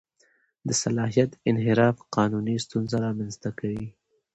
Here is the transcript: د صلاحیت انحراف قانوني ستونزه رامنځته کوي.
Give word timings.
د 0.67 0.69
صلاحیت 0.83 1.31
انحراف 1.49 1.97
قانوني 2.15 2.55
ستونزه 2.65 2.97
رامنځته 3.05 3.49
کوي. 3.59 3.87